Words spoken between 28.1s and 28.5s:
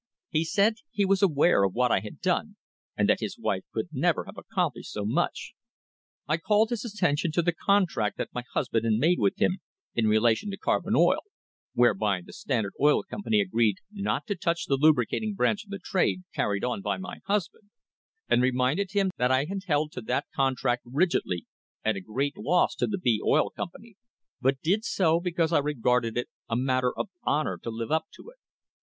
to it.